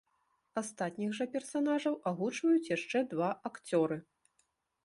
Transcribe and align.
Астатніх 0.61 1.11
жа 1.17 1.27
персанажаў 1.35 1.99
агучваюць 2.13 2.71
яшчэ 2.77 3.05
два 3.13 3.29
акцёры. 3.51 4.03